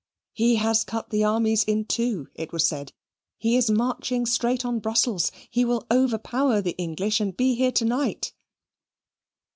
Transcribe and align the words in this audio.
"He 0.33 0.55
has 0.55 0.83
cut 0.83 1.11
the 1.11 1.23
armies 1.23 1.63
in 1.63 1.85
two," 1.85 2.27
it 2.33 2.51
was 2.51 2.65
said. 2.65 2.91
"He 3.37 3.55
is 3.55 3.69
marching 3.69 4.25
straight 4.25 4.65
on 4.65 4.79
Brussels. 4.79 5.31
He 5.47 5.63
will 5.63 5.85
overpower 5.91 6.59
the 6.59 6.75
English, 6.79 7.19
and 7.19 7.37
be 7.37 7.53
here 7.53 7.71
to 7.73 7.85
night." 7.85 8.33